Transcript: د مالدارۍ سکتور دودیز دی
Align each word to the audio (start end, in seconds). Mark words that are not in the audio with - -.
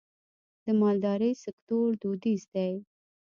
د 0.65 0.67
مالدارۍ 0.81 1.33
سکتور 1.43 1.87
دودیز 2.01 2.41
دی 2.53 2.73